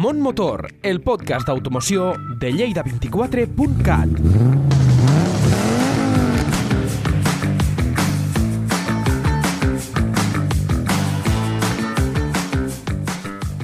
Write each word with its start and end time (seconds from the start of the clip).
Mont 0.00 0.18
Motor, 0.18 0.72
el 0.82 1.02
podcast 1.02 1.46
d'automoció 1.46 2.14
de 2.38 2.54
Lleida24.cat. 2.54 4.08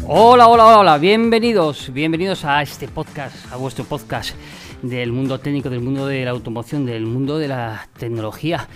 Hola, 0.06 0.48
hola, 0.48 0.78
hola, 0.78 0.98
bienvenidos, 0.98 1.90
bienvenidos 1.94 2.44
a 2.44 2.60
este 2.60 2.86
podcast, 2.86 3.50
a 3.50 3.56
vuestro 3.56 3.86
podcast 3.86 4.36
del 4.82 5.12
mundo 5.12 5.40
técnico, 5.40 5.70
del 5.70 5.80
mundo 5.80 6.06
de 6.06 6.22
la 6.26 6.32
automoción, 6.32 6.84
del 6.84 7.06
mundo 7.06 7.38
de 7.38 7.48
la 7.48 7.88
tecnología, 7.98 8.68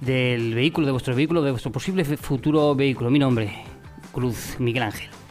del 0.00 0.52
vehículo, 0.52 0.86
de 0.86 0.90
vuestro 0.90 1.14
vehículo, 1.14 1.42
de 1.42 1.52
vuestro 1.52 1.70
posible 1.70 2.04
futuro 2.04 2.74
vehículo. 2.74 3.08
Mi 3.08 3.20
nombre, 3.20 3.54
Cruz 4.10 4.56
Miguel 4.58 4.82
Ángel. 4.82 5.23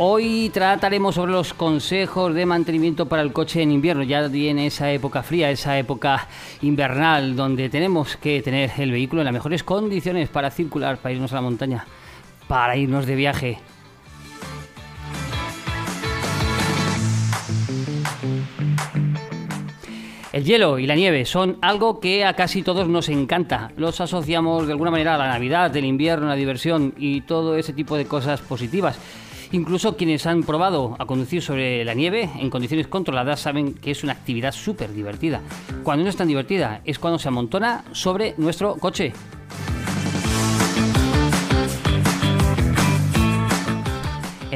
Hoy 0.00 0.48
trataremos 0.54 1.16
sobre 1.16 1.32
los 1.32 1.54
consejos 1.54 2.32
de 2.32 2.46
mantenimiento 2.46 3.08
para 3.08 3.20
el 3.20 3.32
coche 3.32 3.62
en 3.62 3.72
invierno. 3.72 4.04
Ya 4.04 4.28
viene 4.28 4.68
esa 4.68 4.92
época 4.92 5.24
fría, 5.24 5.50
esa 5.50 5.76
época 5.76 6.28
invernal, 6.62 7.34
donde 7.34 7.68
tenemos 7.68 8.16
que 8.16 8.40
tener 8.40 8.70
el 8.78 8.92
vehículo 8.92 9.22
en 9.22 9.24
las 9.24 9.34
mejores 9.34 9.64
condiciones 9.64 10.28
para 10.28 10.52
circular, 10.52 10.98
para 10.98 11.14
irnos 11.14 11.32
a 11.32 11.34
la 11.34 11.40
montaña, 11.40 11.84
para 12.46 12.76
irnos 12.76 13.06
de 13.06 13.16
viaje. 13.16 13.58
El 20.32 20.44
hielo 20.44 20.78
y 20.78 20.86
la 20.86 20.94
nieve 20.94 21.24
son 21.24 21.58
algo 21.60 21.98
que 21.98 22.24
a 22.24 22.34
casi 22.34 22.62
todos 22.62 22.86
nos 22.86 23.08
encanta. 23.08 23.72
Los 23.76 24.00
asociamos 24.00 24.68
de 24.68 24.74
alguna 24.74 24.92
manera 24.92 25.16
a 25.16 25.18
la 25.18 25.26
Navidad, 25.26 25.76
el 25.76 25.86
invierno, 25.86 26.28
la 26.28 26.36
diversión 26.36 26.94
y 26.96 27.22
todo 27.22 27.56
ese 27.56 27.72
tipo 27.72 27.96
de 27.96 28.04
cosas 28.04 28.40
positivas. 28.42 28.96
Incluso 29.52 29.96
quienes 29.96 30.26
han 30.26 30.42
probado 30.42 30.94
a 30.98 31.06
conducir 31.06 31.40
sobre 31.40 31.84
la 31.84 31.94
nieve 31.94 32.28
en 32.38 32.50
condiciones 32.50 32.86
controladas 32.86 33.40
saben 33.40 33.72
que 33.72 33.90
es 33.90 34.04
una 34.04 34.12
actividad 34.12 34.52
súper 34.52 34.92
divertida. 34.92 35.40
Cuando 35.82 36.04
no 36.04 36.10
es 36.10 36.16
tan 36.16 36.28
divertida 36.28 36.82
es 36.84 36.98
cuando 36.98 37.18
se 37.18 37.28
amontona 37.28 37.84
sobre 37.92 38.34
nuestro 38.36 38.76
coche. 38.76 39.12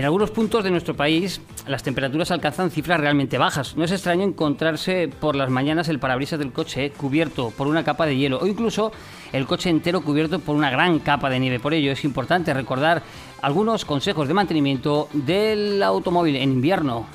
En 0.03 0.06
algunos 0.06 0.33
puntos 0.33 0.64
de 0.64 0.72
nuestro 0.72 0.97
país 0.97 1.41
las 1.69 1.84
temperaturas 1.84 2.33
alcanzan 2.33 2.72
cifras 2.72 2.98
realmente 2.98 3.39
bajas. 3.39 3.77
No 3.77 3.84
es 3.84 3.92
extraño 3.92 4.25
encontrarse 4.25 5.06
por 5.06 5.36
las 5.36 5.48
mañanas 5.48 5.89
el 5.89 6.00
parabrisas 6.00 6.41
del 6.41 6.50
coche 6.50 6.91
cubierto 6.91 7.53
por 7.56 7.69
una 7.69 7.84
capa 7.84 8.05
de 8.05 8.17
hielo 8.17 8.41
o 8.41 8.48
incluso 8.48 8.91
el 9.33 9.47
coche 9.47 9.70
entero 9.70 10.00
cubierto 10.00 10.41
por 10.41 10.56
una 10.56 10.70
gran 10.70 10.98
capa 10.98 11.31
de 11.31 11.39
nieve. 11.39 11.61
Por 11.61 11.72
ello 11.72 11.92
es 11.92 12.03
importante 12.03 12.53
recordar 12.53 13.00
algunos 13.42 13.84
consejos 13.84 14.27
de 14.27 14.34
mantenimiento 14.34 15.09
del 15.12 15.81
automóvil 15.84 16.34
en 16.34 16.50
invierno. 16.50 17.06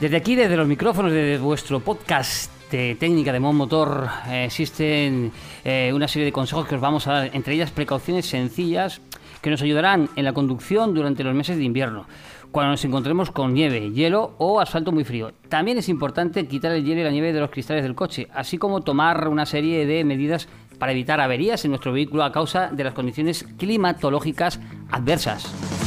Desde 0.00 0.16
aquí, 0.16 0.36
desde 0.36 0.56
los 0.56 0.66
micrófonos 0.66 1.12
de 1.12 1.36
vuestro 1.36 1.80
podcast 1.80 2.50
de 2.70 2.94
técnica 2.94 3.32
de 3.32 3.40
Mon 3.40 3.56
Motor, 3.56 4.08
eh, 4.28 4.44
existen 4.46 5.32
eh, 5.64 5.90
una 5.94 6.08
serie 6.08 6.26
de 6.26 6.32
consejos 6.32 6.66
que 6.66 6.74
os 6.74 6.80
vamos 6.80 7.06
a 7.06 7.12
dar, 7.12 7.30
entre 7.34 7.54
ellas 7.54 7.70
precauciones 7.70 8.26
sencillas 8.26 9.00
que 9.40 9.50
nos 9.50 9.62
ayudarán 9.62 10.08
en 10.16 10.24
la 10.24 10.32
conducción 10.32 10.94
durante 10.94 11.24
los 11.24 11.34
meses 11.34 11.56
de 11.56 11.64
invierno, 11.64 12.06
cuando 12.50 12.72
nos 12.72 12.84
encontremos 12.84 13.30
con 13.30 13.54
nieve, 13.54 13.90
hielo 13.92 14.34
o 14.38 14.60
asfalto 14.60 14.92
muy 14.92 15.04
frío. 15.04 15.32
También 15.48 15.78
es 15.78 15.88
importante 15.88 16.46
quitar 16.46 16.72
el 16.72 16.84
hielo 16.84 17.00
y 17.00 17.04
la 17.04 17.10
nieve 17.10 17.32
de 17.32 17.40
los 17.40 17.50
cristales 17.50 17.82
del 17.82 17.94
coche, 17.94 18.28
así 18.34 18.58
como 18.58 18.80
tomar 18.80 19.28
una 19.28 19.46
serie 19.46 19.86
de 19.86 20.04
medidas 20.04 20.48
para 20.78 20.92
evitar 20.92 21.20
averías 21.20 21.64
en 21.64 21.72
nuestro 21.72 21.92
vehículo 21.92 22.24
a 22.24 22.32
causa 22.32 22.68
de 22.68 22.84
las 22.84 22.94
condiciones 22.94 23.44
climatológicas 23.58 24.60
adversas. 24.90 25.77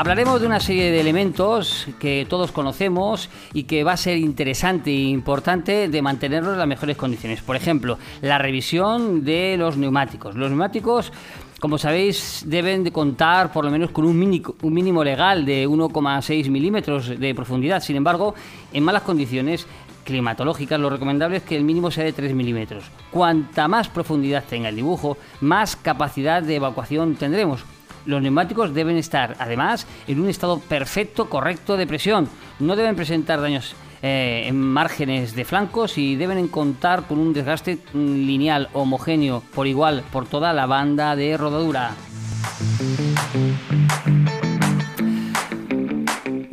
Hablaremos 0.00 0.40
de 0.40 0.46
una 0.46 0.60
serie 0.60 0.90
de 0.90 0.98
elementos 0.98 1.86
que 1.98 2.26
todos 2.26 2.52
conocemos 2.52 3.28
y 3.52 3.64
que 3.64 3.84
va 3.84 3.92
a 3.92 3.96
ser 3.98 4.16
interesante 4.16 4.88
e 4.88 5.10
importante 5.10 5.90
de 5.90 6.00
mantenerlos 6.00 6.54
en 6.54 6.58
las 6.58 6.66
mejores 6.66 6.96
condiciones. 6.96 7.42
Por 7.42 7.54
ejemplo, 7.54 7.98
la 8.22 8.38
revisión 8.38 9.22
de 9.26 9.56
los 9.58 9.76
neumáticos. 9.76 10.36
Los 10.36 10.48
neumáticos 10.48 11.12
como 11.60 11.76
sabéis, 11.76 12.44
deben 12.46 12.82
de 12.82 12.92
contar 12.92 13.52
por 13.52 13.66
lo 13.66 13.70
menos 13.70 13.90
con 13.90 14.06
un, 14.06 14.42
un 14.62 14.72
mínimo 14.72 15.04
legal 15.04 15.44
de 15.44 15.68
1,6 15.68 16.48
milímetros 16.48 17.20
de 17.20 17.34
profundidad. 17.34 17.82
Sin 17.82 17.96
embargo, 17.96 18.34
en 18.72 18.82
malas 18.82 19.02
condiciones 19.02 19.66
climatológicas, 20.04 20.80
lo 20.80 20.88
recomendable 20.88 21.36
es 21.36 21.42
que 21.42 21.58
el 21.58 21.64
mínimo 21.64 21.90
sea 21.90 22.04
de 22.04 22.14
3 22.14 22.32
milímetros. 22.32 22.84
Cuanta 23.10 23.68
más 23.68 23.90
profundidad 23.90 24.44
tenga 24.48 24.70
el 24.70 24.76
dibujo, 24.76 25.18
más 25.42 25.76
capacidad 25.76 26.42
de 26.42 26.56
evacuación 26.56 27.16
tendremos. 27.16 27.66
Los 28.06 28.22
neumáticos 28.22 28.72
deben 28.74 28.96
estar, 28.96 29.36
además, 29.38 29.86
en 30.06 30.20
un 30.20 30.28
estado 30.28 30.58
perfecto, 30.58 31.28
correcto 31.28 31.76
de 31.76 31.86
presión. 31.86 32.28
No 32.58 32.76
deben 32.76 32.96
presentar 32.96 33.40
daños 33.40 33.74
eh, 34.02 34.44
en 34.46 34.56
márgenes 34.58 35.34
de 35.34 35.44
flancos 35.44 35.98
y 35.98 36.16
deben 36.16 36.48
contar 36.48 37.06
con 37.06 37.18
un 37.18 37.34
desgaste 37.34 37.78
lineal 37.92 38.70
homogéneo 38.72 39.42
por 39.54 39.66
igual 39.66 40.02
por 40.10 40.26
toda 40.26 40.54
la 40.54 40.64
banda 40.64 41.14
de 41.16 41.36
rodadura. 41.36 41.90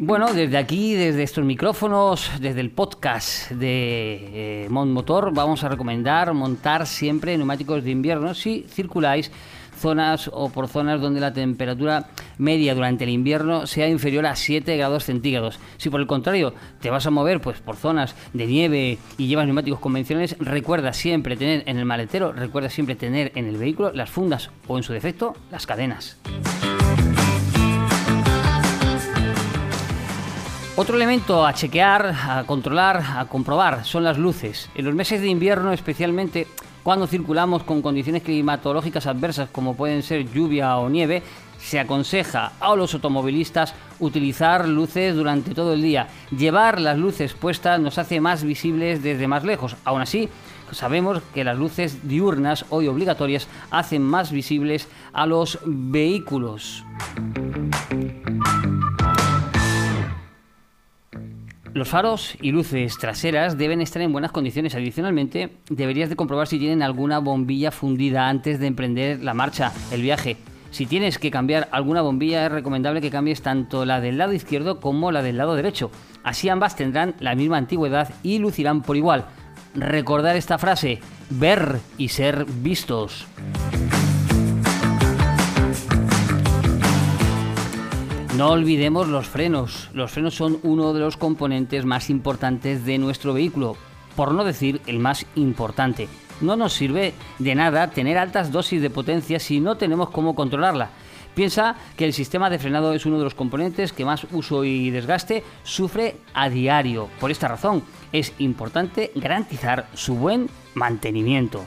Bueno, 0.07 0.33
desde 0.33 0.57
aquí, 0.57 0.93
desde 0.93 1.23
estos 1.23 1.43
micrófonos, 1.43 2.31
desde 2.39 2.61
el 2.61 2.71
podcast 2.71 3.51
de 3.51 4.63
eh, 4.63 4.67
Mont 4.69 4.91
Motor, 4.91 5.33
vamos 5.33 5.63
a 5.65 5.69
recomendar 5.69 6.33
montar 6.33 6.87
siempre 6.87 7.37
neumáticos 7.37 7.83
de 7.83 7.91
invierno 7.91 8.33
si 8.33 8.65
circuláis 8.69 9.31
zonas 9.77 10.29
o 10.33 10.49
por 10.49 10.67
zonas 10.67 11.01
donde 11.01 11.19
la 11.19 11.33
temperatura 11.33 12.07
media 12.37 12.75
durante 12.75 13.03
el 13.03 13.11
invierno 13.11 13.67
sea 13.67 13.87
inferior 13.87 14.25
a 14.25 14.35
7 14.35 14.75
grados 14.77 15.05
centígrados. 15.05 15.59
Si 15.77 15.89
por 15.89 16.01
el 16.01 16.07
contrario 16.07 16.53
te 16.81 16.89
vas 16.89 17.05
a 17.05 17.11
mover 17.11 17.41
pues 17.41 17.59
por 17.59 17.75
zonas 17.75 18.15
de 18.33 18.47
nieve 18.47 18.97
y 19.17 19.27
llevas 19.27 19.45
neumáticos 19.45 19.79
convencionales, 19.79 20.35
recuerda 20.39 20.93
siempre 20.93 21.37
tener 21.37 21.63
en 21.65 21.77
el 21.77 21.85
maletero, 21.85 22.33
recuerda 22.33 22.69
siempre 22.69 22.95
tener 22.95 23.31
en 23.35 23.47
el 23.47 23.57
vehículo 23.57 23.91
las 23.93 24.09
fundas 24.09 24.49
o 24.67 24.77
en 24.77 24.83
su 24.83 24.93
defecto 24.93 25.35
las 25.51 25.65
cadenas. 25.65 26.17
Otro 30.79 30.95
elemento 30.95 31.43
a 31.43 31.53
chequear, 31.53 32.13
a 32.29 32.43
controlar, 32.45 33.01
a 33.17 33.25
comprobar 33.25 33.83
son 33.83 34.03
las 34.03 34.19
luces. 34.19 34.69
En 34.75 34.85
los 34.85 34.93
meses 34.93 35.21
de 35.21 35.27
invierno 35.27 35.73
especialmente 35.73 36.45
cuando 36.87 37.05
circulamos 37.05 37.63
con 37.63 37.81
condiciones 37.81 38.23
climatológicas 38.23 39.07
adversas 39.07 39.49
como 39.49 39.75
pueden 39.75 40.01
ser 40.03 40.31
lluvia 40.31 40.77
o 40.77 40.89
nieve, 40.89 41.21
se 41.59 41.81
aconseja 41.81 42.53
a 42.61 42.73
los 42.77 42.93
automovilistas 42.93 43.75
utilizar 43.99 44.65
luces 44.69 45.13
durante 45.13 45.53
todo 45.53 45.73
el 45.73 45.81
día. 45.81 46.07
Llevar 46.31 46.79
las 46.79 46.97
luces 46.97 47.33
puestas 47.33 47.81
nos 47.81 47.97
hace 47.97 48.21
más 48.21 48.45
visibles 48.45 49.03
desde 49.03 49.27
más 49.27 49.43
lejos. 49.43 49.75
Aún 49.83 50.01
así, 50.01 50.29
sabemos 50.71 51.21
que 51.33 51.43
las 51.43 51.57
luces 51.57 52.07
diurnas 52.07 52.63
hoy 52.69 52.87
obligatorias 52.87 53.49
hacen 53.69 54.01
más 54.01 54.31
visibles 54.31 54.87
a 55.11 55.25
los 55.25 55.59
vehículos. 55.65 56.85
Los 61.77 61.89
faros 61.89 62.35
y 62.41 62.51
luces 62.51 62.97
traseras 62.97 63.55
deben 63.55 63.81
estar 63.81 64.01
en 64.01 64.11
buenas 64.11 64.31
condiciones. 64.31 64.73
Adicionalmente, 64.73 65.59
deberías 65.69 66.09
de 66.09 66.15
comprobar 66.15 66.47
si 66.47 66.57
tienen 66.57 66.81
alguna 66.81 67.19
bombilla 67.19 67.69
fundida 67.69 68.29
antes 68.29 68.59
de 68.59 68.65
emprender 68.65 69.23
la 69.23 69.35
marcha, 69.35 69.71
el 69.91 70.01
viaje. 70.01 70.37
Si 70.71 70.87
tienes 70.87 71.19
que 71.19 71.29
cambiar 71.29 71.69
alguna 71.71 72.01
bombilla, 72.01 72.47
es 72.47 72.51
recomendable 72.51 72.99
que 72.99 73.11
cambies 73.11 73.43
tanto 73.43 73.85
la 73.85 74.01
del 74.01 74.17
lado 74.17 74.33
izquierdo 74.33 74.79
como 74.79 75.11
la 75.11 75.21
del 75.21 75.37
lado 75.37 75.53
derecho. 75.53 75.91
Así 76.23 76.49
ambas 76.49 76.75
tendrán 76.75 77.13
la 77.19 77.35
misma 77.35 77.57
antigüedad 77.57 78.11
y 78.23 78.39
lucirán 78.39 78.81
por 78.81 78.97
igual. 78.97 79.25
Recordar 79.75 80.35
esta 80.35 80.57
frase, 80.57 80.99
ver 81.29 81.77
y 81.99 82.07
ser 82.07 82.45
vistos. 82.45 83.27
No 88.37 88.51
olvidemos 88.51 89.07
los 89.07 89.25
frenos. 89.25 89.89
Los 89.95 90.11
frenos 90.11 90.35
son 90.35 90.59
uno 90.61 90.93
de 90.93 90.99
los 90.99 91.17
componentes 91.17 91.85
más 91.85 92.11
importantes 92.11 92.85
de 92.85 92.99
nuestro 92.99 93.33
vehículo, 93.33 93.75
por 94.15 94.31
no 94.31 94.43
decir 94.43 94.79
el 94.85 94.99
más 94.99 95.25
importante. 95.33 96.07
No 96.39 96.55
nos 96.55 96.73
sirve 96.73 97.15
de 97.39 97.55
nada 97.55 97.89
tener 97.89 98.15
altas 98.15 98.51
dosis 98.51 98.79
de 98.79 98.91
potencia 98.91 99.39
si 99.39 99.59
no 99.59 99.75
tenemos 99.75 100.11
cómo 100.11 100.35
controlarla. 100.35 100.91
Piensa 101.33 101.77
que 101.95 102.05
el 102.05 102.13
sistema 102.13 102.51
de 102.51 102.59
frenado 102.59 102.93
es 102.93 103.07
uno 103.07 103.17
de 103.17 103.23
los 103.23 103.33
componentes 103.33 103.91
que 103.91 104.05
más 104.05 104.27
uso 104.31 104.63
y 104.63 104.91
desgaste 104.91 105.43
sufre 105.63 106.17
a 106.35 106.47
diario. 106.47 107.09
Por 107.19 107.31
esta 107.31 107.47
razón, 107.47 107.81
es 108.11 108.33
importante 108.37 109.11
garantizar 109.15 109.89
su 109.95 110.13
buen 110.13 110.47
mantenimiento. 110.75 111.65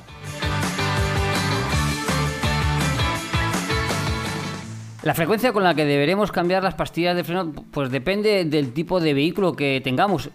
La 5.02 5.14
frecuencia 5.14 5.54
con 5.54 5.64
la 5.64 5.74
que 5.74 5.86
deberemos 5.86 6.30
cambiar 6.30 6.62
las 6.62 6.74
pastillas 6.74 7.16
de 7.16 7.24
freno 7.24 7.52
pues 7.70 7.90
depende 7.90 8.44
del 8.44 8.74
tipo 8.74 9.00
de 9.00 9.14
vehículo 9.14 9.54
que 9.54 9.80
tengamos, 9.82 10.28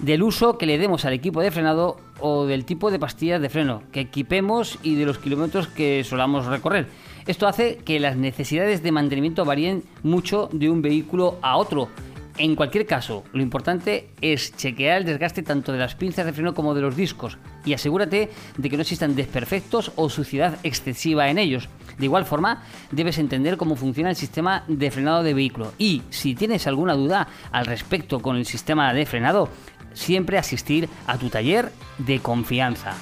del 0.00 0.24
uso 0.24 0.58
que 0.58 0.66
le 0.66 0.76
demos 0.76 1.04
al 1.04 1.12
equipo 1.12 1.40
de 1.40 1.52
frenado 1.52 1.98
o 2.18 2.44
del 2.44 2.64
tipo 2.64 2.90
de 2.90 2.98
pastillas 2.98 3.40
de 3.40 3.48
freno 3.48 3.84
que 3.92 4.00
equipemos 4.00 4.80
y 4.82 4.96
de 4.96 5.06
los 5.06 5.18
kilómetros 5.18 5.68
que 5.68 6.02
solamos 6.02 6.46
recorrer. 6.46 6.88
Esto 7.28 7.46
hace 7.46 7.76
que 7.76 8.00
las 8.00 8.16
necesidades 8.16 8.82
de 8.82 8.90
mantenimiento 8.90 9.44
varíen 9.44 9.84
mucho 10.02 10.48
de 10.52 10.68
un 10.68 10.82
vehículo 10.82 11.36
a 11.40 11.56
otro. 11.56 11.88
En 12.38 12.54
cualquier 12.54 12.86
caso, 12.86 13.24
lo 13.32 13.42
importante 13.42 14.10
es 14.20 14.56
chequear 14.56 14.98
el 14.98 15.04
desgaste 15.04 15.42
tanto 15.42 15.72
de 15.72 15.78
las 15.78 15.96
pinzas 15.96 16.24
de 16.24 16.32
freno 16.32 16.54
como 16.54 16.72
de 16.72 16.80
los 16.80 16.94
discos 16.94 17.36
y 17.64 17.72
asegúrate 17.72 18.30
de 18.56 18.70
que 18.70 18.76
no 18.76 18.82
existan 18.82 19.16
desperfectos 19.16 19.90
o 19.96 20.08
suciedad 20.08 20.56
excesiva 20.62 21.30
en 21.30 21.38
ellos. 21.38 21.68
De 21.98 22.04
igual 22.04 22.24
forma, 22.24 22.62
debes 22.92 23.18
entender 23.18 23.56
cómo 23.56 23.74
funciona 23.74 24.10
el 24.10 24.16
sistema 24.16 24.62
de 24.68 24.92
frenado 24.92 25.24
de 25.24 25.34
vehículo 25.34 25.72
y 25.78 26.02
si 26.10 26.36
tienes 26.36 26.68
alguna 26.68 26.94
duda 26.94 27.26
al 27.50 27.66
respecto 27.66 28.20
con 28.20 28.36
el 28.36 28.46
sistema 28.46 28.94
de 28.94 29.04
frenado, 29.04 29.48
siempre 29.92 30.38
asistir 30.38 30.88
a 31.08 31.18
tu 31.18 31.30
taller 31.30 31.72
de 31.98 32.20
confianza. 32.20 32.94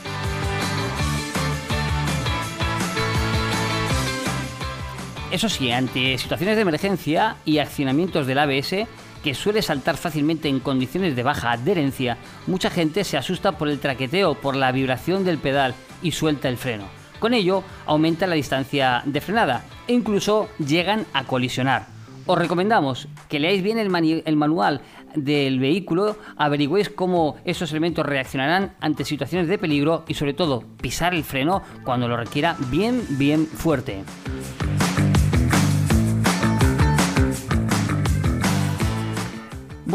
Eso 5.31 5.51
sí, 5.51 5.71
ante 5.71 6.17
situaciones 6.17 6.57
de 6.57 6.63
emergencia 6.63 7.37
y 7.45 7.59
accionamientos 7.59 8.27
del 8.27 8.39
ABS, 8.39 8.87
que 9.27 9.35
suele 9.35 9.61
saltar 9.61 9.97
fácilmente 9.97 10.49
en 10.49 10.61
condiciones 10.61 11.17
de 11.17 11.25
baja 11.25 11.51
adherencia, 11.51 12.17
mucha 12.47 12.71
gente 12.71 13.03
se 13.03 13.17
asusta 13.17 13.59
por 13.59 13.69
el 13.69 13.81
traqueteo, 13.81 14.37
por 14.37 14.55
la 14.55 14.71
vibración 14.71 15.25
del 15.25 15.39
pedal 15.39 15.75
y 16.01 16.13
suelta 16.13 16.49
el 16.49 16.57
freno. 16.57 16.85
Con 17.19 17.35
ello, 17.35 17.65
aumenta 17.87 18.29
la 18.29 18.37
distancia 18.37 19.03
de 19.05 19.21
frenada 19.21 19.65
e 19.89 19.95
incluso 19.95 20.49
llegan 20.65 21.07
a 21.13 21.25
colisionar. 21.25 21.89
Os 22.27 22.39
recomendamos 22.39 23.09
que 23.29 23.41
leáis 23.41 23.65
bien 23.65 23.79
el, 23.79 24.37
manual 24.37 24.83
del 25.17 25.59
vehículo, 25.59 26.17
averigüéis 26.37 26.89
cómo 26.89 27.35
esos 27.45 27.73
elementos 27.73 28.07
reaccionarán 28.07 28.77
ante 28.81 29.05
situaciones 29.05 29.49
de 29.49 29.59
peligro 29.59 30.05
y 30.07 30.15
sobre 30.15 30.35
todo 30.35 30.63
pisar 30.81 31.15
el 31.15 31.25
freno 31.25 31.63
cuando 31.83 32.07
lo 32.07 32.17
requiera 32.17 32.57
bien, 32.71 33.05
bien 33.19 33.45
fuerte. 33.49 34.05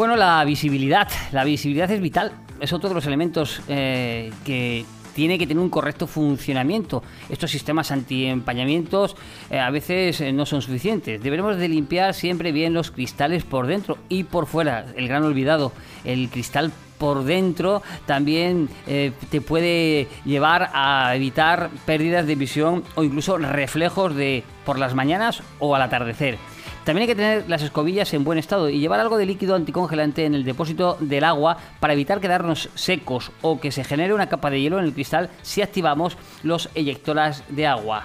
Bueno, 0.02 0.16
la 0.16 0.44
visibilidad. 0.44 1.06
La 1.30 1.44
visibilidad 1.44 1.88
es 1.88 2.00
vital. 2.00 2.32
Es 2.58 2.72
otro 2.72 2.88
de 2.88 2.96
los 2.96 3.06
elementos 3.06 3.60
eh, 3.68 4.32
que 4.44 4.84
tiene 5.14 5.38
que 5.38 5.46
tener 5.46 5.62
un 5.62 5.70
correcto 5.70 6.08
funcionamiento. 6.08 7.04
Estos 7.28 7.52
sistemas 7.52 7.92
antiempañamientos 7.92 9.14
eh, 9.48 9.60
a 9.60 9.70
veces 9.70 10.20
eh, 10.20 10.32
no 10.32 10.44
son 10.44 10.60
suficientes. 10.60 11.22
Deberemos 11.22 11.56
de 11.56 11.68
limpiar 11.68 12.14
siempre 12.14 12.50
bien 12.50 12.74
los 12.74 12.90
cristales 12.90 13.44
por 13.44 13.68
dentro 13.68 13.96
y 14.08 14.24
por 14.24 14.46
fuera. 14.46 14.86
El 14.96 15.06
gran 15.06 15.22
olvidado, 15.22 15.70
el 16.02 16.30
cristal 16.30 16.72
por 16.98 17.22
dentro 17.22 17.80
también 18.04 18.68
te 18.86 19.40
puede 19.40 20.08
llevar 20.24 20.70
a 20.72 21.14
evitar 21.14 21.70
pérdidas 21.84 22.26
de 22.26 22.34
visión 22.34 22.82
o 22.96 23.04
incluso 23.04 23.38
reflejos 23.38 24.16
de 24.16 24.42
por 24.64 24.80
las 24.80 24.94
mañanas 24.96 25.44
o 25.60 25.76
al 25.76 25.82
atardecer. 25.82 26.38
También 26.84 27.02
hay 27.02 27.14
que 27.14 27.14
tener 27.14 27.48
las 27.48 27.62
escobillas 27.62 28.12
en 28.12 28.24
buen 28.24 28.38
estado 28.38 28.68
y 28.68 28.80
llevar 28.80 28.98
algo 28.98 29.16
de 29.16 29.24
líquido 29.24 29.54
anticongelante 29.54 30.24
en 30.24 30.34
el 30.34 30.44
depósito 30.44 30.96
del 30.98 31.22
agua 31.22 31.56
para 31.78 31.92
evitar 31.92 32.20
quedarnos 32.20 32.70
secos 32.74 33.30
o 33.40 33.60
que 33.60 33.70
se 33.70 33.84
genere 33.84 34.14
una 34.14 34.28
capa 34.28 34.50
de 34.50 34.60
hielo 34.60 34.80
en 34.80 34.86
el 34.86 34.92
cristal 34.92 35.30
si 35.42 35.62
activamos 35.62 36.18
los 36.42 36.70
eyectoras 36.74 37.44
de 37.50 37.68
agua. 37.68 38.04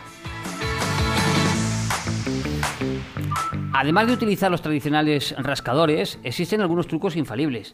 Además 3.74 4.08
de 4.08 4.14
utilizar 4.14 4.52
los 4.52 4.62
tradicionales 4.62 5.36
rascadores, 5.38 6.20
existen 6.24 6.62
algunos 6.62 6.88
trucos 6.88 7.16
infalibles. 7.16 7.74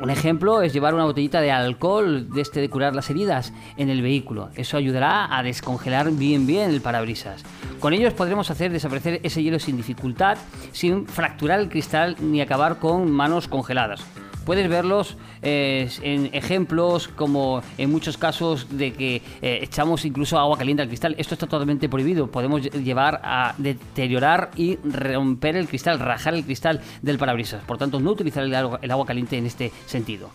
Un 0.00 0.10
ejemplo 0.10 0.60
es 0.60 0.74
llevar 0.74 0.94
una 0.94 1.04
botellita 1.04 1.40
de 1.40 1.50
alcohol 1.50 2.28
de 2.30 2.42
este 2.42 2.60
de 2.60 2.68
curar 2.68 2.94
las 2.94 3.08
heridas 3.08 3.52
en 3.78 3.88
el 3.88 4.02
vehículo. 4.02 4.50
Eso 4.54 4.76
ayudará 4.76 5.34
a 5.36 5.42
descongelar 5.42 6.10
bien 6.12 6.46
bien 6.46 6.70
el 6.70 6.82
parabrisas. 6.82 7.44
Con 7.80 7.94
ellos 7.94 8.12
podremos 8.12 8.50
hacer 8.50 8.72
desaparecer 8.72 9.20
ese 9.22 9.42
hielo 9.42 9.58
sin 9.58 9.78
dificultad, 9.78 10.36
sin 10.72 11.06
fracturar 11.06 11.60
el 11.60 11.70
cristal 11.70 12.16
ni 12.20 12.42
acabar 12.42 12.78
con 12.78 13.10
manos 13.10 13.48
congeladas. 13.48 14.04
Puedes 14.46 14.68
verlos 14.68 15.16
eh, 15.42 15.90
en 16.02 16.30
ejemplos 16.32 17.08
como 17.08 17.62
en 17.78 17.90
muchos 17.90 18.16
casos 18.16 18.78
de 18.78 18.92
que 18.92 19.16
eh, 19.42 19.58
echamos 19.62 20.04
incluso 20.04 20.38
agua 20.38 20.56
caliente 20.56 20.82
al 20.82 20.88
cristal. 20.88 21.16
Esto 21.18 21.34
está 21.34 21.48
totalmente 21.48 21.88
prohibido. 21.88 22.28
Podemos 22.28 22.62
llevar 22.62 23.20
a 23.24 23.56
deteriorar 23.58 24.52
y 24.54 24.76
romper 24.76 25.56
el 25.56 25.66
cristal, 25.66 25.98
rajar 25.98 26.34
el 26.34 26.44
cristal 26.44 26.80
del 27.02 27.18
parabrisas. 27.18 27.64
Por 27.64 27.76
tanto, 27.76 27.98
no 27.98 28.12
utilizar 28.12 28.44
el 28.44 28.90
agua 28.90 29.04
caliente 29.04 29.36
en 29.36 29.46
este 29.46 29.72
sentido. 29.86 30.30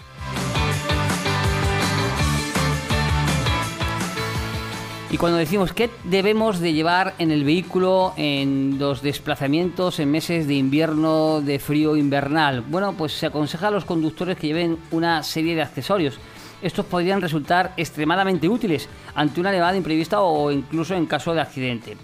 Y 5.12 5.18
cuando 5.18 5.38
decimos 5.38 5.74
qué 5.74 5.90
debemos 6.06 6.62
de 6.62 6.72
llevar 6.72 7.16
en 7.19 7.31
el 7.31 7.44
vehículo 7.44 8.13
en 8.16 8.78
los 8.80 9.02
desplazamientos 9.02 10.00
en 10.00 10.10
meses 10.10 10.48
de 10.48 10.54
invierno, 10.54 11.42
de 11.42 11.60
frío 11.60 11.98
invernal, 11.98 12.62
bueno, 12.62 12.94
pues 12.94 13.12
se 13.12 13.25
aconseja 13.25 13.68
a 13.68 13.72
los 13.72 13.84
conductores 13.84 14.38
que 14.38 14.48
lleven 14.48 14.78
una 14.90 15.22
serie 15.22 15.54
de 15.54 15.63
accesorios. 15.63 16.18
Estos 16.62 16.86
podrían 16.86 17.19
resultar 17.19 17.74
extremadamente 17.75 18.48
útiles 18.48 18.88
ante 19.13 19.42
una 19.42 19.50
elevada 19.50 19.75
imprevista 19.75 20.22
o 20.22 20.50
incluso 20.50 20.96
en 20.96 21.06
caso 21.06 21.34
de 21.34 21.42
accidente. 21.42 21.98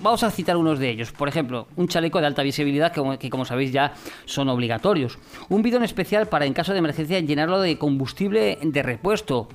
Vamos 0.00 0.22
a 0.22 0.30
citar 0.30 0.56
unos 0.56 0.78
de 0.78 0.88
ellos. 0.88 1.10
Por 1.10 1.28
ejemplo, 1.28 1.66
un 1.74 1.88
chaleco 1.88 2.20
de 2.20 2.26
alta 2.26 2.42
visibilidad 2.42 2.92
que, 2.92 3.18
que, 3.18 3.30
como 3.30 3.44
sabéis 3.44 3.72
ya 3.72 3.94
son 4.24 4.48
obligatorios. 4.48 5.18
Un 5.48 5.62
bidón 5.62 5.82
especial 5.82 6.28
para 6.28 6.46
en 6.46 6.52
caso 6.54 6.72
de 6.72 6.78
emergencia 6.78 7.18
llenarlo 7.18 7.60
de 7.60 7.76
combustible 7.76 8.58
de 8.62 8.82
repuesto 8.82 9.48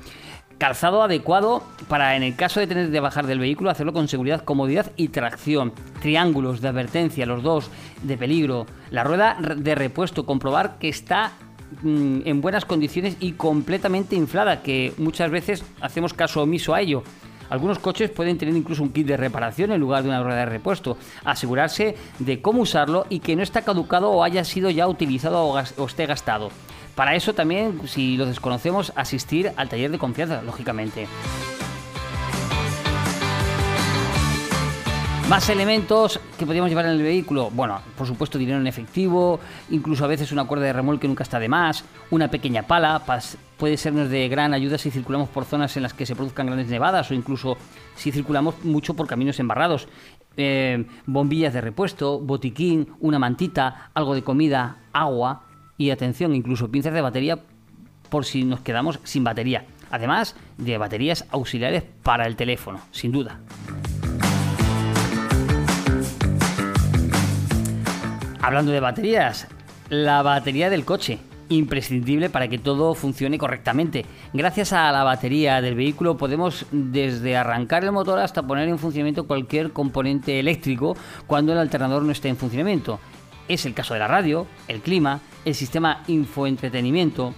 calzado 0.58 1.04
adecuado 1.04 1.64
para 1.88 2.16
en 2.16 2.24
el 2.24 2.36
caso 2.36 2.60
de 2.60 2.68
tener 2.68 2.90
de 2.90 3.00
bajar 3.00 3.28
del 3.28 3.40
vehículo 3.40 3.70
hacerlo 3.70 3.94
con 3.94 4.08
seguridad, 4.08 4.44
comodidad 4.44 4.92
y 4.96 5.10
tracción, 5.10 5.74
triángulos 6.02 6.62
de 6.62 6.68
advertencia, 6.68 7.26
los 7.26 7.44
dos 7.44 7.70
de 8.04 8.18
peligro, 8.18 8.66
la 8.92 9.04
rueda 9.04 9.38
de 9.40 9.76
repuesto, 9.76 10.26
comprobar 10.26 10.78
que 10.80 10.90
está 10.90 11.34
mm, 11.82 12.20
en 12.26 12.42
buenas 12.42 12.66
condiciones 12.66 13.18
y 13.20 13.34
completamente 13.34 14.16
inflada, 14.16 14.62
que 14.64 14.94
muchas 14.98 15.32
veces 15.32 15.64
hacemos 15.82 16.14
caso 16.14 16.42
omiso 16.42 16.74
a 16.74 16.82
ello. 16.82 17.04
Algunos 17.50 17.80
coches 17.80 18.10
pueden 18.10 18.38
tener 18.38 18.56
incluso 18.56 18.84
un 18.84 18.90
kit 18.90 19.08
de 19.08 19.16
reparación 19.16 19.72
en 19.72 19.80
lugar 19.80 20.04
de 20.04 20.10
una 20.10 20.22
rueda 20.22 20.40
de 20.40 20.48
repuesto. 20.48 20.98
Asegurarse 21.24 21.96
de 22.20 22.42
cómo 22.42 22.64
usarlo 22.64 23.06
y 23.10 23.20
que 23.20 23.38
no 23.38 23.44
está 23.44 23.62
caducado 23.62 24.10
o 24.12 24.24
haya 24.24 24.44
sido 24.44 24.70
ya 24.70 24.86
utilizado 24.86 25.46
o 25.46 25.86
esté 25.86 26.06
gastado. 26.06 26.50
Para 26.98 27.14
eso 27.14 27.36
también, 27.36 27.88
si 27.88 28.18
lo 28.18 28.26
desconocemos, 28.26 28.92
asistir 28.96 29.52
al 29.56 29.70
taller 29.70 29.92
de 29.92 30.00
confianza, 30.00 30.42
lógicamente. 30.42 31.08
Más 35.30 35.48
elementos 35.50 36.20
que 36.40 36.48
podríamos 36.48 36.72
llevar 36.72 36.86
en 36.86 36.94
el 36.94 37.04
vehículo. 37.04 37.52
Bueno, 37.52 37.82
por 37.96 38.08
supuesto 38.08 38.40
dinero 38.40 38.58
en 38.58 38.66
efectivo, 38.66 39.40
incluso 39.70 40.06
a 40.06 40.08
veces 40.08 40.32
una 40.32 40.46
cuerda 40.46 40.66
de 40.66 40.74
remolque 40.74 41.08
nunca 41.08 41.22
está 41.22 41.40
de 41.40 41.48
más, 41.48 41.86
una 42.10 42.32
pequeña 42.32 42.64
pala, 42.64 43.04
puede 43.58 43.78
sernos 43.78 44.10
de 44.10 44.28
gran 44.28 44.56
ayuda 44.56 44.80
si 44.80 44.90
circulamos 44.90 45.30
por 45.30 45.46
zonas 45.46 45.78
en 45.78 45.84
las 45.84 45.94
que 45.94 46.08
se 46.08 46.16
produzcan 46.16 46.48
grandes 46.48 46.68
nevadas 46.68 47.12
o 47.12 47.14
incluso 47.14 47.58
si 47.96 48.12
circulamos 48.12 48.56
mucho 48.64 48.96
por 48.96 49.06
caminos 49.06 49.40
embarrados. 49.40 49.88
Eh, 50.36 50.88
bombillas 51.06 51.54
de 51.54 51.62
repuesto, 51.62 52.18
botiquín, 52.20 52.88
una 53.02 53.20
mantita, 53.20 53.92
algo 53.94 54.16
de 54.16 54.24
comida, 54.24 54.78
agua, 54.94 55.47
y 55.78 55.92
atención, 55.92 56.36
incluso 56.36 56.72
pinzas 56.72 56.94
de 56.94 57.02
batería 57.02 57.40
por 58.10 58.26
si 58.26 58.44
nos 58.44 58.62
quedamos 58.62 59.00
sin 59.04 59.24
batería. 59.24 59.66
Además 59.92 60.36
de 60.58 60.78
baterías 60.78 61.26
auxiliares 61.32 61.84
para 62.04 62.26
el 62.26 62.36
teléfono, 62.36 62.80
sin 62.92 63.12
duda. 63.12 63.40
Hablando 68.42 68.72
de 68.72 68.80
baterías, 68.80 69.48
la 69.90 70.22
batería 70.22 70.70
del 70.70 70.86
coche, 70.86 71.20
imprescindible 71.50 72.30
para 72.30 72.48
que 72.48 72.58
todo 72.58 72.94
funcione 72.94 73.38
correctamente. 73.38 74.06
Gracias 74.34 74.74
a 74.74 74.92
la 74.92 75.04
batería 75.04 75.62
del 75.62 75.76
vehículo 75.76 76.18
podemos 76.18 76.66
desde 76.72 77.38
arrancar 77.38 77.84
el 77.84 77.92
motor 77.92 78.20
hasta 78.20 78.44
poner 78.44 78.68
en 78.70 78.80
funcionamiento 78.80 79.28
cualquier 79.28 79.72
componente 79.72 80.40
eléctrico 80.40 80.96
cuando 81.26 81.54
el 81.54 81.60
alternador 81.60 82.04
no 82.04 82.12
esté 82.12 82.30
en 82.30 82.38
funcionamiento. 82.38 83.00
Es 83.48 83.66
el 83.66 83.74
caso 83.74 83.94
de 83.94 84.00
la 84.00 84.08
radio, 84.08 84.48
el 84.68 84.82
clima, 84.82 85.22
el 85.46 85.56
sistema 85.56 86.04
infoentretenimiento. 86.08 87.34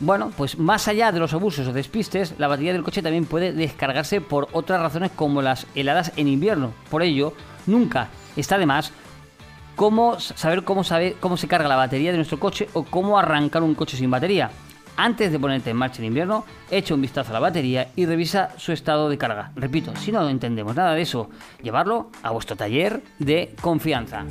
Bueno, 0.00 0.30
pues 0.36 0.58
más 0.58 0.88
allá 0.88 1.10
de 1.10 1.18
los 1.18 1.32
abusos 1.32 1.66
o 1.66 1.72
despistes, 1.72 2.34
la 2.38 2.48
batería 2.48 2.74
del 2.74 2.82
coche 2.82 3.02
también 3.02 3.24
puede 3.24 3.52
descargarse 3.52 4.20
por 4.20 4.48
otras 4.52 4.80
razones 4.80 5.10
como 5.12 5.40
las 5.40 5.66
heladas 5.74 6.12
en 6.16 6.28
invierno. 6.28 6.72
Por 6.90 7.02
ello, 7.02 7.32
nunca 7.66 8.08
está 8.36 8.58
de 8.58 8.66
más 8.66 8.92
cómo 9.74 10.18
saber 10.18 10.64
cómo, 10.64 10.84
saber 10.84 11.16
cómo 11.20 11.36
se 11.36 11.48
carga 11.48 11.68
la 11.68 11.76
batería 11.76 12.10
de 12.10 12.18
nuestro 12.18 12.40
coche 12.40 12.68
o 12.72 12.82
cómo 12.82 13.18
arrancar 13.18 13.62
un 13.62 13.74
coche 13.74 13.96
sin 13.96 14.10
batería. 14.10 14.50
Antes 14.96 15.30
de 15.30 15.38
ponerte 15.38 15.70
en 15.70 15.76
marcha 15.76 15.98
en 15.98 16.06
invierno, 16.06 16.44
echa 16.70 16.94
un 16.94 17.02
vistazo 17.02 17.30
a 17.30 17.34
la 17.34 17.40
batería 17.40 17.88
y 17.96 18.06
revisa 18.06 18.50
su 18.56 18.72
estado 18.72 19.08
de 19.10 19.18
carga. 19.18 19.52
Repito, 19.54 19.94
si 19.96 20.10
no 20.10 20.26
entendemos 20.28 20.74
nada 20.74 20.94
de 20.94 21.02
eso, 21.02 21.28
llevarlo 21.62 22.10
a 22.22 22.30
vuestro 22.30 22.56
taller 22.56 23.02
de 23.18 23.54
confianza. 23.60 24.24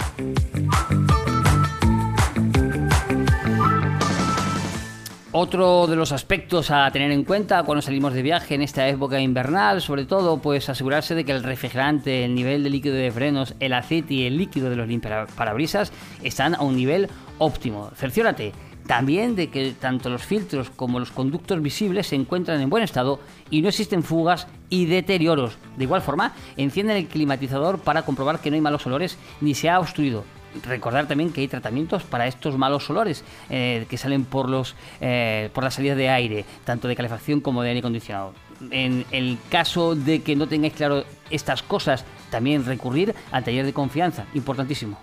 Otro 5.37 5.85
de 5.85 5.97
los 5.97 6.13
aspectos 6.13 6.71
a 6.71 6.89
tener 6.91 7.11
en 7.11 7.25
cuenta 7.25 7.61
cuando 7.63 7.81
salimos 7.81 8.13
de 8.13 8.21
viaje 8.21 8.55
en 8.55 8.61
esta 8.61 8.87
época 8.87 9.19
invernal, 9.19 9.81
sobre 9.81 10.05
todo, 10.05 10.41
pues 10.41 10.69
asegurarse 10.69 11.13
de 11.13 11.25
que 11.25 11.33
el 11.33 11.43
refrigerante, 11.43 12.23
el 12.23 12.33
nivel 12.33 12.63
de 12.63 12.69
líquido 12.69 12.95
de 12.95 13.11
frenos, 13.11 13.53
el 13.59 13.73
aceite 13.73 14.13
y 14.13 14.25
el 14.25 14.37
líquido 14.37 14.69
de 14.69 14.77
los 14.77 14.87
limpiaparabrisas 14.87 15.91
están 16.23 16.55
a 16.55 16.61
un 16.61 16.77
nivel 16.77 17.09
óptimo. 17.37 17.91
Cerciórate 17.95 18.53
también 18.87 19.35
de 19.35 19.49
que 19.49 19.73
tanto 19.73 20.09
los 20.09 20.23
filtros 20.23 20.69
como 20.69 20.99
los 20.99 21.11
conductos 21.11 21.61
visibles 21.61 22.07
se 22.07 22.15
encuentran 22.15 22.61
en 22.61 22.69
buen 22.69 22.83
estado 22.83 23.19
y 23.49 23.61
no 23.61 23.69
existen 23.69 24.03
fugas 24.03 24.47
y 24.69 24.85
deterioros. 24.85 25.57
De 25.77 25.83
igual 25.83 26.01
forma, 26.01 26.33
encienden 26.57 26.97
el 26.97 27.07
climatizador 27.07 27.79
para 27.79 28.03
comprobar 28.03 28.39
que 28.39 28.49
no 28.49 28.55
hay 28.55 28.61
malos 28.61 28.85
olores 28.85 29.17
ni 29.41 29.53
se 29.55 29.69
ha 29.69 29.79
obstruido 29.79 30.23
recordar 30.63 31.07
también 31.07 31.33
que 31.33 31.41
hay 31.41 31.47
tratamientos 31.47 32.03
para 32.03 32.27
estos 32.27 32.57
malos 32.57 32.89
olores 32.89 33.25
eh, 33.49 33.85
que 33.89 33.97
salen 33.97 34.23
por 34.23 34.49
los 34.49 34.75
eh, 35.01 35.49
por 35.53 35.63
la 35.63 35.71
salida 35.71 35.95
de 35.95 36.09
aire, 36.09 36.45
tanto 36.63 36.87
de 36.87 36.95
calefacción 36.95 37.41
como 37.41 37.61
de 37.61 37.69
aire 37.69 37.79
acondicionado. 37.79 38.33
En 38.71 39.05
el 39.11 39.37
caso 39.49 39.95
de 39.95 40.21
que 40.21 40.35
no 40.35 40.47
tengáis 40.47 40.73
claro 40.73 41.03
estas 41.29 41.61
cosas, 41.61 42.05
también 42.29 42.65
recurrir 42.65 43.13
al 43.31 43.43
taller 43.43 43.65
de 43.65 43.73
confianza, 43.73 44.25
importantísimo. 44.33 44.97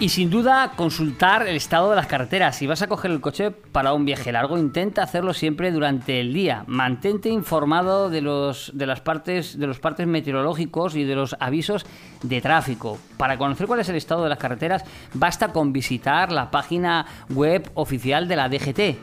Y 0.00 0.10
sin 0.10 0.30
duda, 0.30 0.74
consultar 0.76 1.48
el 1.48 1.56
estado 1.56 1.90
de 1.90 1.96
las 1.96 2.06
carreteras. 2.06 2.54
Si 2.54 2.68
vas 2.68 2.82
a 2.82 2.86
coger 2.86 3.10
el 3.10 3.20
coche 3.20 3.50
para 3.50 3.94
un 3.94 4.04
viaje 4.04 4.30
largo, 4.30 4.56
intenta 4.56 5.02
hacerlo 5.02 5.34
siempre 5.34 5.72
durante 5.72 6.20
el 6.20 6.32
día. 6.32 6.62
Mantente 6.68 7.30
informado 7.30 8.08
de 8.08 8.20
los, 8.20 8.70
de 8.74 8.86
las 8.86 9.00
partes, 9.00 9.58
de 9.58 9.66
los 9.66 9.80
partes 9.80 10.06
meteorológicos 10.06 10.94
y 10.94 11.02
de 11.02 11.16
los 11.16 11.34
avisos 11.40 11.84
de 12.22 12.40
tráfico. 12.40 12.96
Para 13.16 13.38
conocer 13.38 13.66
cuál 13.66 13.80
es 13.80 13.88
el 13.88 13.96
estado 13.96 14.22
de 14.22 14.28
las 14.28 14.38
carreteras, 14.38 14.84
basta 15.14 15.48
con 15.48 15.72
visitar 15.72 16.30
la 16.30 16.52
página 16.52 17.04
web 17.30 17.68
oficial 17.74 18.28
de 18.28 18.36
la 18.36 18.48
DGT. 18.48 18.96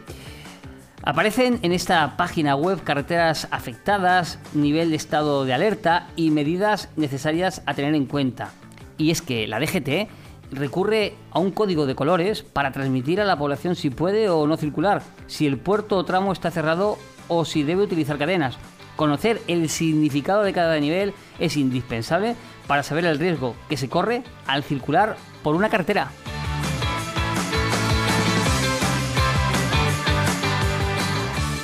Aparecen 1.03 1.59
en 1.61 1.73
esta 1.73 2.15
página 2.15 2.55
web 2.55 2.81
carreteras 2.85 3.49
afectadas, 3.51 4.39
nivel 4.53 4.91
de 4.91 4.95
estado 4.95 5.43
de 5.43 5.53
alerta 5.53 6.07
y 6.15 6.31
medidas 6.31 6.87
necesarias 6.95 7.61
a 7.65 7.73
tener 7.73 7.95
en 7.95 8.05
cuenta. 8.05 8.53
Y 8.97 9.11
es 9.11 9.21
que 9.21 9.45
la 9.45 9.59
DGT 9.59 10.07
recurre 10.55 11.15
a 11.31 11.39
un 11.39 11.51
código 11.51 11.85
de 11.85 11.95
colores 11.95 12.43
para 12.43 12.71
transmitir 12.71 13.21
a 13.21 13.25
la 13.25 13.37
población 13.37 13.75
si 13.75 13.89
puede 13.89 14.29
o 14.29 14.47
no 14.47 14.57
circular, 14.57 15.01
si 15.27 15.45
el 15.45 15.57
puerto 15.57 15.97
o 15.97 16.05
tramo 16.05 16.31
está 16.31 16.51
cerrado 16.51 16.97
o 17.27 17.45
si 17.45 17.63
debe 17.63 17.83
utilizar 17.83 18.17
cadenas. 18.17 18.57
Conocer 18.95 19.41
el 19.47 19.69
significado 19.69 20.43
de 20.43 20.53
cada 20.53 20.79
nivel 20.79 21.13
es 21.39 21.57
indispensable 21.57 22.35
para 22.67 22.83
saber 22.83 23.05
el 23.05 23.19
riesgo 23.19 23.55
que 23.67 23.77
se 23.77 23.89
corre 23.89 24.23
al 24.47 24.63
circular 24.63 25.17
por 25.43 25.55
una 25.55 25.69
carretera. 25.69 26.11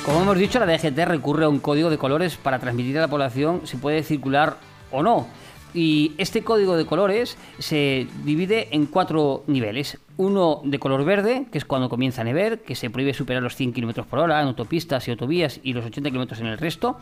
Como 0.04 0.20
hemos 0.22 0.36
dicho, 0.36 0.58
la 0.58 0.66
DGT 0.66 0.98
recurre 1.06 1.44
a 1.44 1.48
un 1.48 1.58
código 1.58 1.88
de 1.88 1.96
colores 1.96 2.36
para 2.36 2.58
transmitir 2.58 2.98
a 2.98 3.02
la 3.02 3.08
población 3.08 3.62
si 3.64 3.76
puede 3.76 4.02
circular 4.02 4.58
o 4.90 5.02
no. 5.02 5.26
Y 5.74 6.12
este 6.18 6.42
código 6.42 6.76
de 6.76 6.86
colores 6.86 7.36
se 7.58 8.06
divide 8.24 8.68
en 8.72 8.86
cuatro 8.86 9.42
niveles. 9.46 9.98
Uno 10.16 10.60
de 10.64 10.78
color 10.78 11.04
verde, 11.04 11.46
que 11.50 11.58
es 11.58 11.64
cuando 11.64 11.88
comienza 11.88 12.20
a 12.20 12.24
nevar, 12.24 12.58
que 12.58 12.74
se 12.74 12.90
prohíbe 12.90 13.14
superar 13.14 13.42
los 13.42 13.56
100 13.56 13.72
km 13.72 14.04
por 14.04 14.18
hora 14.18 14.40
en 14.40 14.48
autopistas 14.48 15.08
y 15.08 15.10
autovías 15.10 15.60
y 15.62 15.72
los 15.72 15.84
80 15.84 16.10
km 16.10 16.40
en 16.40 16.46
el 16.46 16.58
resto. 16.58 16.98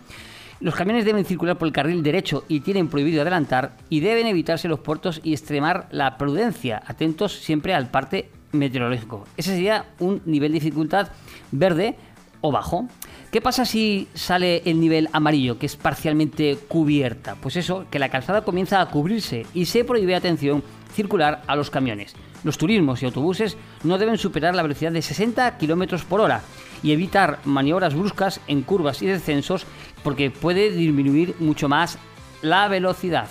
Los 0.61 0.75
camiones 0.75 1.07
deben 1.07 1.25
circular 1.25 1.57
por 1.57 1.67
el 1.67 1.73
carril 1.73 2.03
derecho 2.03 2.45
y 2.47 2.61
tienen 2.61 2.89
prohibido 2.89 3.23
adelantar 3.23 3.79
y 3.89 4.00
deben 4.00 4.27
evitarse 4.27 4.69
los 4.69 4.81
puertos 4.81 5.21
y 5.25 5.33
extremar 5.33 5.89
la 5.91 6.19
prudencia, 6.19 6.83
atentos 6.87 7.33
siempre 7.33 7.73
al 7.73 7.91
parte 7.91 8.31
meteorológico. 8.53 9.25
Ese 9.39 9.55
sería 9.55 9.87
un 10.00 10.21
nivel 10.27 10.53
de 10.53 10.61
dificultad 10.61 11.09
verde 11.50 11.97
o 12.43 12.53
bajo. 12.53 12.87
¿Qué 13.31 13.41
pasa 13.41 13.65
si 13.65 14.09
sale 14.13 14.61
el 14.65 14.81
nivel 14.81 15.09
amarillo, 15.13 15.57
que 15.57 15.67
es 15.67 15.77
parcialmente 15.77 16.59
cubierta? 16.67 17.37
Pues 17.37 17.55
eso, 17.55 17.87
que 17.89 18.01
la 18.01 18.09
calzada 18.09 18.43
comienza 18.43 18.81
a 18.81 18.87
cubrirse 18.87 19.47
y 19.55 19.67
se 19.67 19.85
prohíbe, 19.85 20.17
atención, 20.17 20.65
circular 20.93 21.43
a 21.47 21.55
los 21.55 21.71
camiones. 21.71 22.17
Los 22.43 22.59
turismos 22.59 23.01
y 23.01 23.07
autobuses 23.07 23.57
no 23.85 23.99
deben 23.99 24.19
superar 24.19 24.57
la 24.57 24.63
velocidad 24.63 24.91
de 24.91 25.01
60 25.01 25.59
km 25.59 26.03
por 26.07 26.21
hora 26.21 26.43
y 26.83 26.91
evitar 26.91 27.39
maniobras 27.45 27.95
bruscas 27.95 28.41
en 28.49 28.63
curvas 28.63 29.01
y 29.01 29.07
descensos 29.07 29.65
porque 30.03 30.33
puede 30.33 30.73
disminuir 30.73 31.37
mucho 31.39 31.69
más 31.69 31.99
la 32.43 32.67
velocidad. 32.67 33.29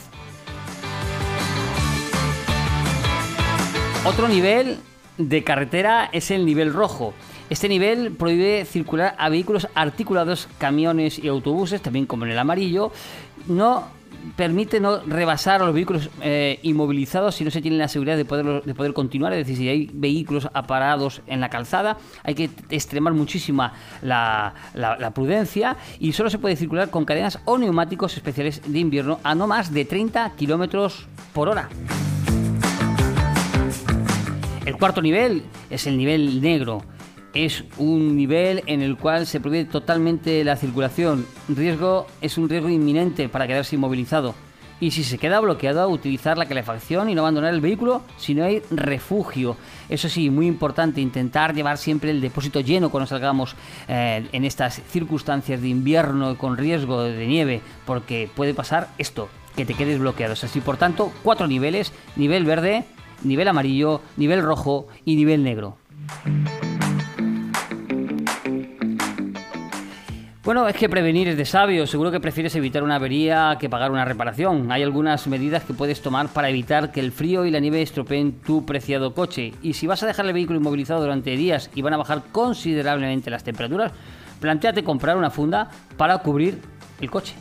Otro 4.06 4.30
nivel 4.30 4.78
de 5.18 5.44
carretera 5.44 6.10
es 6.14 6.32
el 6.32 6.46
nivel 6.46 6.74
rojo. 6.74 7.14
Este 7.50 7.68
nivel 7.68 8.12
prohíbe 8.12 8.64
circular 8.66 9.16
a 9.18 9.28
vehículos 9.30 9.68
articulados, 9.74 10.48
camiones 10.60 11.18
y 11.18 11.28
autobuses, 11.28 11.82
también 11.82 12.06
como 12.06 12.26
en 12.26 12.32
el 12.32 12.40
amarillo. 12.40 12.92
No 13.48 13.88
permite 14.36 14.80
no 14.80 15.00
rebasar 15.00 15.62
a 15.62 15.66
los 15.66 15.74
vehículos 15.74 16.10
eh, 16.22 16.60
inmovilizados 16.62 17.36
si 17.36 17.44
no 17.44 17.52
se 17.52 17.62
tiene 17.62 17.78
la 17.78 17.88
seguridad 17.88 18.18
de 18.18 18.26
poder, 18.26 18.64
de 18.64 18.76
poder 18.76 18.94
continuar. 18.94 19.34
Es 19.34 19.40
decir, 19.40 19.58
si 19.58 19.68
hay 19.68 19.90
vehículos 19.92 20.48
aparados 20.54 21.22
en 21.26 21.40
la 21.40 21.50
calzada, 21.50 21.98
hay 22.24 22.36
que 22.36 22.50
extremar 22.70 23.14
muchísima 23.14 23.74
la, 24.04 24.54
la, 24.74 25.12
prudencia 25.12 25.78
y 26.00 26.12
solo 26.14 26.30
se 26.30 26.38
puede 26.38 26.56
circular 26.56 26.92
con 26.92 27.06
cadenas 27.06 27.40
o 27.46 27.58
neumáticos 27.58 28.16
especiales 28.16 28.62
de 28.66 28.78
invierno 28.80 29.20
a 29.24 29.34
no 29.34 29.48
más 29.48 29.74
de 29.74 29.86
30 29.86 30.36
kilómetros 30.36 31.08
por 31.34 31.50
hora. 31.50 31.70
El 34.66 34.78
cuarto 34.78 35.02
nivel 35.02 35.44
es 35.72 35.88
el 35.88 35.98
nivel 35.98 36.42
negro 36.42 36.84
es 37.34 37.64
un 37.78 38.16
nivel 38.16 38.64
en 38.66 38.82
el 38.82 38.98
cual 38.98 39.28
se 39.28 39.40
prohíbe 39.40 39.66
totalmente 39.66 40.44
la 40.44 40.56
circulación. 40.56 41.26
Riesgo 41.48 42.08
es 42.22 42.38
un 42.38 42.50
riesgo 42.50 42.70
inminente 42.70 43.30
para 43.30 43.48
quedarse 43.48 43.76
inmovilizado. 43.76 44.36
Y 44.82 44.92
si 44.92 45.04
se 45.04 45.18
queda 45.18 45.42
bloqueado, 45.42 45.90
utilizar 45.90 46.38
la 46.38 46.46
calefacción 46.46 47.10
y 47.10 47.16
no 47.16 47.22
abandonar 47.22 47.54
el 47.54 47.60
vehículo 47.60 48.02
si 48.18 48.34
no 48.34 48.46
hay 48.46 48.62
refugio. 48.72 49.58
Eso 49.90 50.08
sí, 50.08 50.30
muy 50.30 50.48
importante, 50.48 51.02
intentar 51.02 51.54
llevar 51.54 51.78
siempre 51.78 52.12
el 52.12 52.22
depósito 52.22 52.62
lleno 52.62 52.90
cuando 52.90 53.08
salgamos 53.08 53.56
eh, 53.90 54.26
en 54.32 54.46
estas 54.46 54.82
circunstancias 54.90 55.62
de 55.62 55.68
invierno 55.68 56.38
con 56.38 56.56
riesgo 56.56 57.04
de 57.04 57.28
nieve, 57.28 57.62
porque 57.86 58.30
puede 58.34 58.54
pasar 58.54 58.88
esto, 58.98 59.28
que 59.58 59.66
te 59.66 59.74
quedes 59.74 60.00
bloqueado. 60.00 60.34
Así, 60.34 60.62
por 60.62 60.78
tanto, 60.78 61.12
cuatro 61.24 61.48
niveles, 61.48 61.92
nivel 62.16 62.46
verde, 62.46 62.86
nivel 63.24 63.50
amarillo, 63.50 64.02
nivel 64.16 64.42
rojo 64.42 64.88
y 65.04 65.18
nivel 65.18 65.44
negro. 65.44 65.76
Bueno, 70.50 70.68
es 70.68 70.76
que 70.76 70.90
prevenir 70.90 71.28
es 71.28 71.38
de 71.38 71.46
sabio. 71.46 71.86
Seguro 71.86 72.10
que 72.10 72.20
prefieres 72.20 72.56
evitar 72.56 72.82
una 72.82 72.96
avería 72.96 73.56
que 73.60 73.70
pagar 73.70 73.92
una 73.92 74.04
reparación. 74.04 74.72
Hay 74.72 74.82
algunas 74.82 75.28
medidas 75.28 75.64
que 75.64 75.76
puedes 75.76 76.02
tomar 76.02 76.30
para 76.30 76.50
evitar 76.50 76.92
que 76.92 77.00
el 77.00 77.12
frío 77.12 77.46
y 77.46 77.52
la 77.52 77.60
nieve 77.60 77.84
estropeen 77.84 78.32
tu 78.42 78.66
preciado 78.66 79.14
coche. 79.14 79.54
Y 79.62 79.74
si 79.74 79.86
vas 79.86 80.02
a 80.02 80.08
dejar 80.08 80.26
el 80.26 80.34
vehículo 80.34 80.58
inmovilizado 80.58 81.02
durante 81.02 81.38
días 81.38 81.70
y 81.76 81.84
van 81.84 81.94
a 81.94 81.98
bajar 81.98 82.24
considerablemente 82.32 83.30
las 83.30 83.44
temperaturas, 83.44 83.92
planteate 84.40 84.84
comprar 84.84 85.18
una 85.18 85.30
funda 85.30 85.70
para 85.98 86.18
cubrir 86.18 86.60
el 87.00 87.12
coche. 87.12 87.36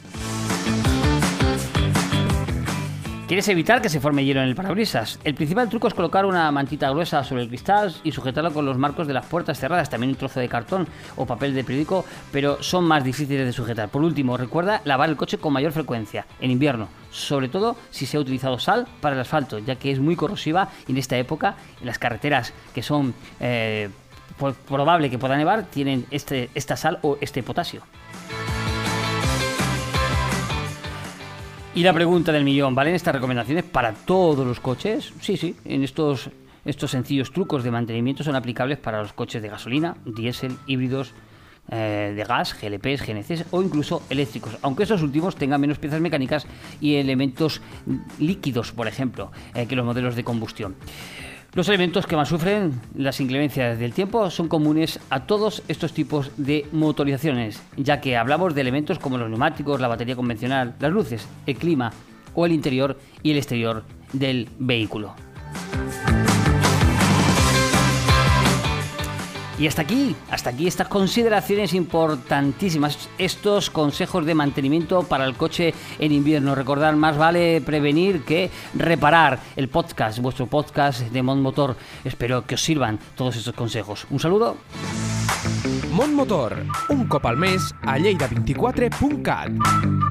¿Quieres 3.29 3.47
evitar 3.49 3.83
que 3.83 3.91
se 3.91 4.01
forme 4.01 4.25
hielo 4.25 4.41
en 4.41 4.49
el 4.49 4.55
parabrisas? 4.55 5.21
El 5.23 5.35
principal 5.35 5.69
truco 5.69 5.87
es 5.87 5.93
colocar 5.93 6.25
una 6.25 6.51
mantita 6.51 6.89
gruesa 6.89 7.23
sobre 7.23 7.43
el 7.43 7.49
cristal 7.49 7.95
y 8.03 8.11
sujetarlo 8.11 8.55
con 8.55 8.65
los 8.65 8.79
marcos 8.79 9.07
de 9.07 9.13
las 9.13 9.27
puertas 9.27 9.61
cerradas, 9.61 9.91
también 9.91 10.13
un 10.13 10.17
trozo 10.17 10.41
de 10.41 10.49
cartón 10.49 10.89
o 11.15 11.27
papel 11.27 11.55
de 11.55 11.63
periódico, 11.63 12.07
pero 12.33 12.63
son 12.63 12.85
más 12.85 13.05
difíciles 13.05 13.45
de 13.45 13.53
sujetar. 13.53 13.91
Por 13.91 14.03
último, 14.03 14.39
recuerda 14.39 14.81
lavar 14.87 15.11
el 15.11 15.17
coche 15.17 15.37
con 15.37 15.53
mayor 15.53 15.73
frecuencia 15.73 16.25
en 16.41 16.51
invierno, 16.51 16.89
sobre 17.11 17.51
todo 17.51 17.77
si 17.91 18.07
se 18.07 18.17
ha 18.17 18.21
utilizado 18.21 18.59
sal 18.59 18.87
para 19.03 19.15
el 19.15 19.21
asfalto, 19.21 19.59
ya 19.59 19.77
que 19.77 19.91
es 19.91 20.01
muy 20.01 20.17
corrosiva 20.17 20.71
y 20.87 20.93
en 20.93 20.97
esta 20.97 21.19
época 21.19 21.57
en 21.83 21.87
las 21.87 21.99
carreteras 21.99 22.55
que 22.75 22.83
son 22.83 23.13
eh, 23.41 23.91
probable 24.67 25.11
que 25.11 25.19
pueda 25.19 25.37
nevar 25.37 25.65
tienen 25.65 26.07
este, 26.11 26.49
esta 26.55 26.79
sal 26.79 26.99
o 27.03 27.19
este 27.21 27.43
potasio. 27.43 27.83
Y 31.75 31.83
la 31.83 31.93
pregunta 31.93 32.33
del 32.33 32.45
millón, 32.45 32.75
¿valen 32.75 32.95
estas 32.95 33.15
recomendaciones 33.15 33.65
para 33.65 33.93
todos 33.93 34.47
los 34.47 34.59
coches? 34.59 35.13
Sí, 35.21 35.37
sí, 35.37 35.55
en 35.65 35.85
estos, 35.85 36.31
estos 36.65 36.91
sencillos 36.91 37.33
trucos 37.33 37.63
de 37.63 37.71
mantenimiento 37.71 38.25
son 38.25 38.35
aplicables 38.35 38.79
para 38.79 39.01
los 39.01 39.13
coches 39.13 39.43
de 39.43 39.49
gasolina, 39.49 39.97
diésel, 40.05 40.57
híbridos, 40.67 41.13
eh, 41.71 42.15
de 42.17 42.25
gas, 42.25 42.57
GLPs, 42.59 43.07
GNCs 43.07 43.45
o 43.51 43.63
incluso 43.63 44.03
eléctricos, 44.09 44.57
aunque 44.63 44.85
estos 44.85 45.03
últimos 45.03 45.37
tengan 45.37 45.61
menos 45.61 45.79
piezas 45.79 46.01
mecánicas 46.01 46.47
y 46.81 46.95
elementos 46.95 47.61
líquidos, 48.19 48.73
por 48.73 48.89
ejemplo, 48.89 49.31
eh, 49.55 49.67
que 49.67 49.77
los 49.77 49.85
modelos 49.85 50.17
de 50.17 50.25
combustión. 50.25 50.75
Los 51.59 51.69
elementos 51.69 52.07
que 52.07 52.15
más 52.15 52.29
sufren 52.29 52.81
las 52.95 53.21
inclemencias 53.21 53.81
del 53.81 53.93
tiempo 53.93 54.31
son 54.31 54.47
comunes 54.47 55.01
a 55.11 55.27
todos 55.27 55.65
estos 55.67 55.93
tipos 55.93 56.31
de 56.37 56.69
motorizaciones, 56.71 57.61
ya 57.77 58.01
que 58.01 58.17
hablamos 58.17 58.55
de 58.55 58.61
elementos 58.61 59.01
como 59.01 59.19
los 59.19 59.29
neumáticos, 59.29 59.81
la 59.81 59.89
batería 59.89 60.15
convencional, 60.15 60.77
las 60.79 60.93
luces, 60.93 61.27
el 61.47 61.57
clima 61.57 61.93
o 62.37 62.47
el 62.47 62.53
interior 62.53 62.97
y 63.25 63.33
el 63.33 63.39
exterior 63.39 63.83
del 64.13 64.49
vehículo. 64.61 65.17
Y 69.59 69.67
hasta 69.67 69.83
aquí, 69.83 70.15
hasta 70.31 70.51
aquí 70.51 70.69
estas 70.69 70.87
consideraciones 70.87 71.75
importantísimas, 71.75 73.09
estos 73.19 73.71
consejos 73.71 74.25
de 74.25 74.35
mantenimiento 74.35 75.03
para 75.03 75.25
el 75.25 75.35
coche 75.35 75.75
en 75.99 76.13
invierno. 76.13 76.55
Recordar, 76.55 76.95
más 76.95 77.19
vale 77.19 77.61
prevenir 77.61 78.23
que 78.23 78.51
reparar 78.75 79.41
el 79.57 79.69
podcast, 79.69 80.21
vuestro 80.21 80.47
podcast 80.47 81.01
de 81.01 81.23
Mon 81.23 81.43
Motor. 81.43 81.77
Espero 82.05 82.47
que 82.47 82.55
os 82.55 82.63
sirvan 82.63 83.01
todos 83.17 83.35
estos 83.35 83.55
consejos. 83.55 84.07
Un 84.11 84.21
saludo. 84.21 84.57
Mon 85.91 86.15
Motor, 86.15 86.65
un 86.91 87.09
cop 87.09 87.27
al 87.27 87.37
mes 87.37 87.75
a 87.83 87.99
lleida24.cat. 87.99 90.08